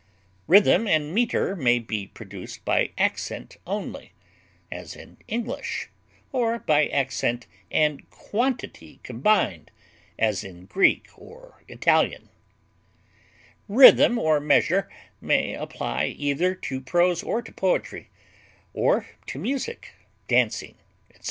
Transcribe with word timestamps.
rhythm 0.47 0.87
and 0.87 1.13
meter 1.13 1.55
may 1.55 1.77
be 1.77 2.07
produced 2.07 2.65
by 2.65 2.89
accent 2.97 3.57
only, 3.67 4.13
as 4.71 4.95
in 4.95 5.15
English, 5.27 5.89
or 6.31 6.57
by 6.57 6.87
accent 6.87 7.45
and 7.69 8.09
quantity 8.09 8.99
combined, 9.03 9.69
as 10.17 10.43
in 10.43 10.65
Greek 10.65 11.05
or 11.15 11.63
Italian; 11.67 12.29
rhythm 13.67 14.17
or 14.17 14.39
measure 14.39 14.89
may 15.21 15.53
apply 15.53 16.05
either 16.05 16.55
to 16.55 16.81
prose 16.81 17.21
or 17.21 17.43
to 17.43 17.51
poetry, 17.51 18.09
or 18.73 19.05
to 19.27 19.37
music, 19.37 19.91
dancing, 20.27 20.79
etc. 21.11 21.19